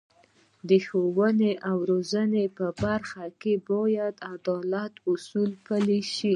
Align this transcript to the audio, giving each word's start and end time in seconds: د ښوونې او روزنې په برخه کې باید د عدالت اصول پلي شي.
د 0.69 0.71
ښوونې 0.85 1.51
او 1.69 1.77
روزنې 1.91 2.45
په 2.57 2.65
برخه 2.83 3.25
کې 3.41 3.53
باید 3.69 4.13
د 4.19 4.23
عدالت 4.33 4.93
اصول 5.11 5.51
پلي 5.65 6.01
شي. 6.13 6.29